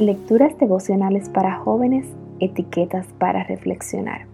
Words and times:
Lecturas 0.00 0.58
devocionales 0.58 1.28
para 1.28 1.54
jóvenes, 1.54 2.04
etiquetas 2.40 3.06
para 3.20 3.44
reflexionar. 3.44 4.26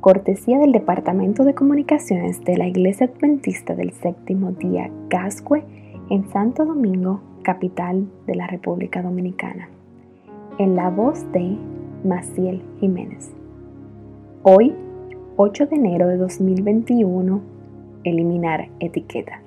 Cortesía 0.00 0.58
del 0.58 0.72
Departamento 0.72 1.44
de 1.44 1.54
Comunicaciones 1.54 2.44
de 2.44 2.58
la 2.58 2.66
Iglesia 2.66 3.06
Adventista 3.06 3.74
del 3.74 3.92
Séptimo 3.92 4.52
Día 4.52 4.90
Gascue 5.08 5.64
en 6.10 6.28
Santo 6.28 6.66
Domingo, 6.66 7.22
capital 7.44 8.08
de 8.26 8.34
la 8.34 8.46
República 8.46 9.00
Dominicana. 9.00 9.70
En 10.58 10.76
la 10.76 10.90
voz 10.90 11.24
de 11.32 11.56
Maciel 12.04 12.62
Jiménez. 12.78 13.30
Hoy, 14.42 14.74
8 15.36 15.64
de 15.64 15.76
enero 15.76 16.08
de 16.08 16.18
2021, 16.18 17.40
eliminar 18.04 18.68
etiqueta. 18.80 19.40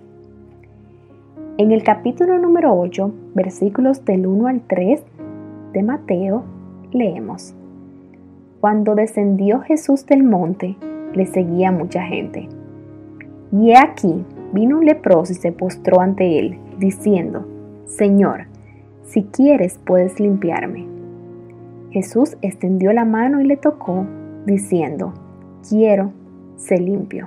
En 1.57 1.73
el 1.73 1.83
capítulo 1.83 2.39
número 2.39 2.73
8, 2.73 3.11
versículos 3.35 4.05
del 4.05 4.26
1 4.26 4.48
al 4.48 4.62
3 4.62 5.03
de 5.73 5.84
Mateo, 5.84 6.43
leemos, 6.93 7.53
Cuando 8.62 8.95
descendió 8.95 9.59
Jesús 9.59 10.05
del 10.05 10.23
monte, 10.23 10.77
le 11.13 11.26
seguía 11.26 11.73
mucha 11.73 12.03
gente. 12.03 12.48
Y 13.52 13.71
he 13.71 13.77
aquí, 13.77 14.23
vino 14.53 14.77
un 14.77 14.85
leproso 14.85 15.34
y 15.34 15.35
se 15.35 15.52
postró 15.52 15.99
ante 15.99 16.40
él, 16.40 16.57
diciendo, 16.79 17.45
Señor, 17.85 18.45
si 19.04 19.23
quieres 19.23 19.77
puedes 19.77 20.21
limpiarme. 20.21 20.88
Jesús 21.91 22.38
extendió 22.41 22.93
la 22.93 23.04
mano 23.04 23.41
y 23.41 23.45
le 23.45 23.57
tocó, 23.57 24.05
diciendo, 24.45 25.13
Quiero, 25.70 26.13
se 26.55 26.77
limpio. 26.79 27.26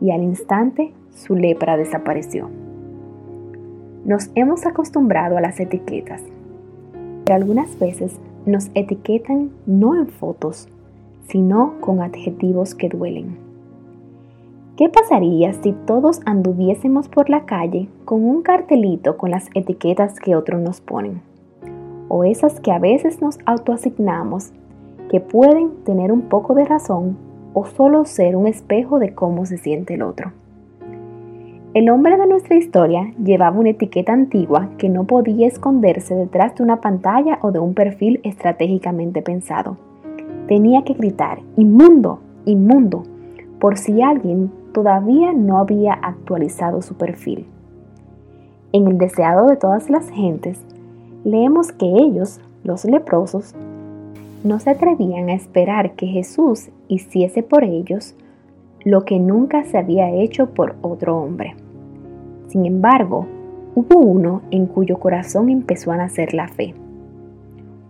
Y 0.00 0.10
al 0.10 0.24
instante 0.24 0.92
su 1.10 1.36
lepra 1.36 1.76
desapareció. 1.76 2.50
Nos 4.04 4.30
hemos 4.34 4.66
acostumbrado 4.66 5.38
a 5.38 5.40
las 5.40 5.58
etiquetas, 5.58 6.22
pero 7.24 7.36
algunas 7.36 7.78
veces 7.78 8.20
nos 8.44 8.70
etiquetan 8.74 9.50
no 9.64 9.96
en 9.96 10.08
fotos, 10.08 10.68
sino 11.28 11.80
con 11.80 12.02
adjetivos 12.02 12.74
que 12.74 12.90
duelen. 12.90 13.38
¿Qué 14.76 14.90
pasaría 14.90 15.54
si 15.54 15.72
todos 15.72 16.20
anduviésemos 16.26 17.08
por 17.08 17.30
la 17.30 17.46
calle 17.46 17.88
con 18.04 18.22
un 18.24 18.42
cartelito 18.42 19.16
con 19.16 19.30
las 19.30 19.48
etiquetas 19.54 20.20
que 20.20 20.36
otros 20.36 20.60
nos 20.60 20.82
ponen? 20.82 21.22
O 22.08 22.24
esas 22.24 22.60
que 22.60 22.72
a 22.72 22.78
veces 22.78 23.22
nos 23.22 23.38
autoasignamos, 23.46 24.52
que 25.10 25.20
pueden 25.20 25.70
tener 25.84 26.12
un 26.12 26.22
poco 26.22 26.54
de 26.54 26.66
razón 26.66 27.16
o 27.54 27.64
solo 27.64 28.04
ser 28.04 28.36
un 28.36 28.48
espejo 28.48 28.98
de 28.98 29.14
cómo 29.14 29.46
se 29.46 29.56
siente 29.56 29.94
el 29.94 30.02
otro. 30.02 30.32
El 31.74 31.90
hombre 31.90 32.16
de 32.16 32.28
nuestra 32.28 32.54
historia 32.54 33.12
llevaba 33.20 33.58
una 33.58 33.70
etiqueta 33.70 34.12
antigua 34.12 34.70
que 34.78 34.88
no 34.88 35.08
podía 35.08 35.48
esconderse 35.48 36.14
detrás 36.14 36.54
de 36.54 36.62
una 36.62 36.80
pantalla 36.80 37.40
o 37.42 37.50
de 37.50 37.58
un 37.58 37.74
perfil 37.74 38.20
estratégicamente 38.22 39.22
pensado. 39.22 39.76
Tenía 40.46 40.84
que 40.84 40.94
gritar, 40.94 41.40
inmundo, 41.56 42.20
inmundo, 42.44 43.02
por 43.58 43.76
si 43.76 44.02
alguien 44.02 44.52
todavía 44.72 45.32
no 45.32 45.58
había 45.58 45.94
actualizado 45.94 46.80
su 46.80 46.94
perfil. 46.94 47.44
En 48.72 48.86
el 48.86 48.96
deseado 48.96 49.48
de 49.48 49.56
todas 49.56 49.90
las 49.90 50.08
gentes, 50.10 50.60
leemos 51.24 51.72
que 51.72 51.86
ellos, 51.86 52.40
los 52.62 52.84
leprosos, 52.84 53.52
no 54.44 54.60
se 54.60 54.70
atrevían 54.70 55.28
a 55.28 55.34
esperar 55.34 55.94
que 55.94 56.06
Jesús 56.06 56.68
hiciese 56.86 57.42
por 57.42 57.64
ellos 57.64 58.14
lo 58.84 59.04
que 59.04 59.18
nunca 59.18 59.64
se 59.64 59.76
había 59.76 60.08
hecho 60.10 60.50
por 60.50 60.76
otro 60.80 61.16
hombre. 61.18 61.56
Sin 62.54 62.66
embargo, 62.66 63.26
hubo 63.74 63.98
uno 63.98 64.42
en 64.52 64.66
cuyo 64.66 65.00
corazón 65.00 65.48
empezó 65.48 65.90
a 65.90 65.96
nacer 65.96 66.34
la 66.34 66.46
fe. 66.46 66.72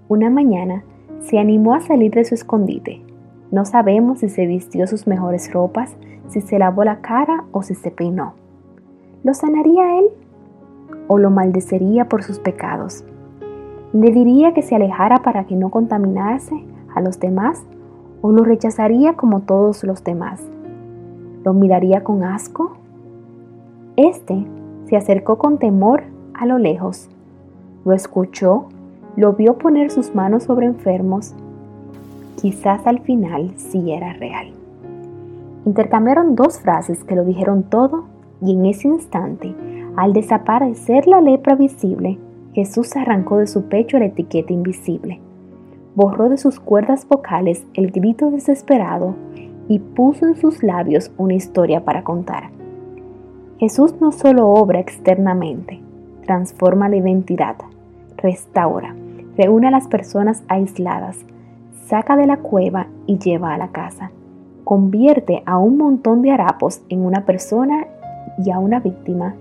Una 0.09 0.31
mañana 0.31 0.85
se 1.21 1.39
animó 1.39 1.75
a 1.75 1.81
salir 1.81 2.13
de 2.13 2.25
su 2.25 2.35
escondite. 2.35 3.03
No 3.51 3.67
sabemos 3.67 4.21
si 4.21 4.31
se 4.31 4.47
vistió 4.47 4.87
sus 4.87 5.07
mejores 5.07 5.53
ropas, 5.53 5.95
si 6.29 6.41
se 6.41 6.59
lavó 6.59 6.83
la 6.83 7.03
cara 7.03 7.45
o 7.53 7.63
si 7.63 7.75
se 7.75 7.91
peinó. 7.91 8.33
¿Lo 9.23 9.35
sanaría 9.35 9.99
él? 9.99 10.07
¿O 11.09 11.19
lo 11.19 11.29
maldecería 11.29 12.09
por 12.09 12.23
sus 12.23 12.39
pecados? 12.39 13.05
¿Le 13.93 14.13
diría 14.13 14.55
que 14.55 14.63
se 14.63 14.75
alejara 14.75 15.19
para 15.19 15.45
que 15.45 15.57
no 15.57 15.69
contaminase 15.71 16.55
a 16.95 17.03
los 17.03 17.21
demás? 17.21 17.67
¿O 18.23 18.33
lo 18.33 18.45
rechazaría 18.45 19.13
como 19.13 19.41
todos 19.41 19.85
los 19.85 20.03
demás? 20.05 20.43
¿Lo 21.45 21.53
miraría 21.53 22.03
con 22.03 22.25
asco? 22.25 22.79
Este 23.97 24.45
se 24.87 24.97
acercó 24.97 25.39
con 25.39 25.59
temor 25.59 26.05
a 26.35 26.47
lo 26.47 26.59
lejos. 26.59 27.09
Lo 27.85 27.93
escuchó, 27.93 28.67
lo 29.17 29.35
vio 29.35 29.59
poner 29.59 29.91
sus 29.91 30.15
manos 30.15 30.45
sobre 30.45 30.67
enfermos. 30.67 31.35
Quizás 32.41 32.87
al 32.87 33.01
final 33.01 33.53
sí 33.57 33.93
era 33.93 34.13
real. 34.15 34.49
Intercambiaron 35.67 36.35
dos 36.35 36.61
frases 36.61 37.05
que 37.05 37.17
lo 37.17 37.25
dijeron 37.25 37.63
todo 37.63 38.05
y 38.43 38.53
en 38.53 38.67
ese 38.67 38.89
instante, 38.89 39.55
al 39.97 40.13
desaparecer 40.13 41.07
la 41.07 41.21
lepra 41.21 41.55
visible, 41.55 42.19
Jesús 42.53 42.95
arrancó 42.97 43.39
de 43.39 43.47
su 43.47 43.65
pecho 43.65 43.99
la 43.99 44.07
etiqueta 44.07 44.53
invisible, 44.53 45.21
borró 45.95 46.29
de 46.29 46.37
sus 46.37 46.61
cuerdas 46.61 47.07
vocales 47.09 47.67
el 47.75 47.91
grito 47.91 48.31
desesperado 48.31 49.15
y 49.69 49.79
puso 49.79 50.27
en 50.27 50.37
sus 50.37 50.63
labios 50.63 51.11
una 51.17 51.35
historia 51.35 51.85
para 51.85 52.05
contar. 52.05 52.51
Jesús 53.59 53.95
no 54.01 54.11
solo 54.11 54.49
obra 54.49 54.81
externamente, 54.81 55.81
transforma 56.27 56.89
la 56.89 56.97
identidad, 56.97 57.55
restaura, 58.17 58.97
reúne 59.37 59.69
a 59.69 59.71
las 59.71 59.87
personas 59.87 60.43
aisladas, 60.49 61.25
saca 61.87 62.17
de 62.17 62.27
la 62.27 62.39
cueva 62.39 62.89
y 63.07 63.19
lleva 63.19 63.55
a 63.55 63.59
la 63.59 63.69
casa. 63.69 64.11
Convierte 64.65 65.45
a 65.47 65.59
un 65.59 65.77
montón 65.77 66.23
de 66.23 66.33
harapos 66.33 66.83
en 66.89 67.05
una 67.07 67.27
persona 67.27 67.87
y 68.45 68.51
a 68.51 68.59
una 68.59 68.81
víctima 68.81 69.37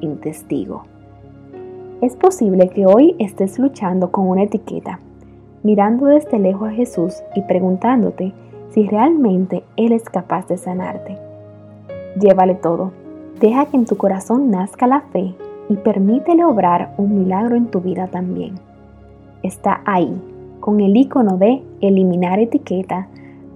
en 0.00 0.20
testigo. 0.20 0.84
Es 2.02 2.14
posible 2.14 2.68
que 2.68 2.86
hoy 2.86 3.16
estés 3.18 3.58
luchando 3.58 4.12
con 4.12 4.28
una 4.28 4.44
etiqueta, 4.44 5.00
mirando 5.64 6.06
desde 6.06 6.38
lejos 6.38 6.68
a 6.68 6.72
Jesús 6.72 7.16
y 7.34 7.42
preguntándote 7.42 8.32
si 8.70 8.86
realmente 8.86 9.64
Él 9.76 9.90
es 9.90 10.04
capaz 10.04 10.46
de 10.46 10.56
sanarte. 10.56 11.18
Llévale 12.20 12.54
todo 12.54 12.92
Deja 13.40 13.66
que 13.66 13.76
en 13.76 13.84
tu 13.84 13.96
corazón 13.96 14.50
nazca 14.50 14.86
la 14.86 15.00
fe 15.00 15.34
y 15.68 15.76
permítele 15.76 16.44
obrar 16.44 16.94
un 16.96 17.18
milagro 17.18 17.56
en 17.56 17.66
tu 17.66 17.80
vida 17.80 18.06
también. 18.06 18.54
Está 19.42 19.82
ahí, 19.84 20.10
con 20.60 20.80
el 20.80 20.96
icono 20.96 21.36
de 21.36 21.62
eliminar 21.80 22.38
etiqueta 22.38 23.08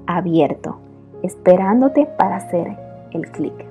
abierto, 0.07 0.77
esperándote 1.23 2.07
para 2.19 2.37
hacer 2.37 2.77
el 3.13 3.31
clic. 3.31 3.70